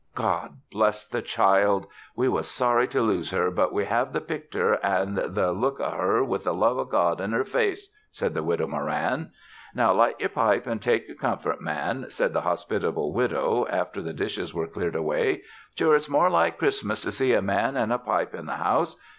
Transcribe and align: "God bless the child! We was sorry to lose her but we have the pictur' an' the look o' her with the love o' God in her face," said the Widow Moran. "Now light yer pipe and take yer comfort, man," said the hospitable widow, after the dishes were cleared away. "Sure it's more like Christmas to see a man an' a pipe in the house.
"God 0.15 0.57
bless 0.71 1.05
the 1.05 1.21
child! 1.21 1.85
We 2.15 2.27
was 2.27 2.47
sorry 2.49 2.87
to 2.87 3.03
lose 3.03 3.29
her 3.29 3.51
but 3.51 3.71
we 3.71 3.85
have 3.85 4.13
the 4.13 4.19
pictur' 4.19 4.83
an' 4.83 5.13
the 5.13 5.51
look 5.51 5.79
o' 5.79 5.91
her 5.91 6.23
with 6.23 6.43
the 6.45 6.55
love 6.55 6.79
o' 6.79 6.85
God 6.85 7.21
in 7.21 7.33
her 7.33 7.45
face," 7.45 7.87
said 8.11 8.33
the 8.33 8.41
Widow 8.41 8.65
Moran. 8.65 9.29
"Now 9.75 9.93
light 9.93 10.19
yer 10.19 10.29
pipe 10.29 10.65
and 10.65 10.81
take 10.81 11.07
yer 11.07 11.13
comfort, 11.13 11.61
man," 11.61 12.05
said 12.09 12.33
the 12.33 12.41
hospitable 12.41 13.13
widow, 13.13 13.67
after 13.69 14.01
the 14.01 14.11
dishes 14.11 14.55
were 14.55 14.65
cleared 14.65 14.95
away. 14.95 15.43
"Sure 15.75 15.93
it's 15.95 16.09
more 16.09 16.31
like 16.31 16.57
Christmas 16.57 17.01
to 17.01 17.11
see 17.11 17.33
a 17.35 17.41
man 17.43 17.77
an' 17.77 17.91
a 17.91 17.99
pipe 17.99 18.33
in 18.33 18.47
the 18.47 18.55
house. 18.57 18.95